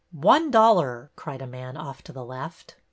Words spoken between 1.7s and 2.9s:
off to the left.